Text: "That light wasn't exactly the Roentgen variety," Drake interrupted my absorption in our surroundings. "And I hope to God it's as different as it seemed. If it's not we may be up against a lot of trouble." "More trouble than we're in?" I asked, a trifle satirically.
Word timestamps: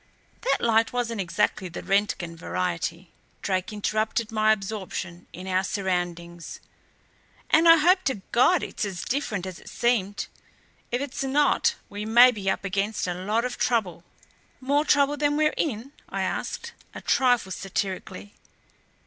"That 0.41 0.57
light 0.61 0.91
wasn't 0.91 1.21
exactly 1.21 1.69
the 1.69 1.83
Roentgen 1.83 2.35
variety," 2.35 3.11
Drake 3.43 3.71
interrupted 3.71 4.31
my 4.31 4.51
absorption 4.51 5.27
in 5.31 5.45
our 5.45 5.63
surroundings. 5.63 6.59
"And 7.51 7.69
I 7.69 7.77
hope 7.77 8.01
to 8.05 8.23
God 8.31 8.63
it's 8.63 8.83
as 8.83 9.03
different 9.05 9.45
as 9.45 9.59
it 9.59 9.69
seemed. 9.69 10.25
If 10.89 11.01
it's 11.01 11.23
not 11.23 11.75
we 11.87 12.03
may 12.07 12.31
be 12.31 12.49
up 12.49 12.65
against 12.65 13.05
a 13.05 13.13
lot 13.13 13.45
of 13.45 13.59
trouble." 13.59 14.03
"More 14.59 14.85
trouble 14.85 15.17
than 15.17 15.37
we're 15.37 15.53
in?" 15.55 15.91
I 16.09 16.23
asked, 16.23 16.73
a 16.95 17.01
trifle 17.01 17.51
satirically. 17.51 18.33